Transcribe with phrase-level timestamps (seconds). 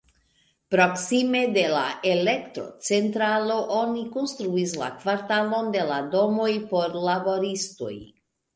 [0.75, 7.95] Proksime de la elektrocentralo oni konstruis la kvartalon de la domoj por laboristoj.